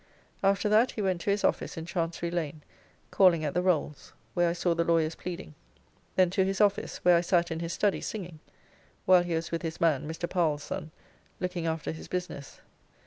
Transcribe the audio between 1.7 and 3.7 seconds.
in Chancery Lane, calling at the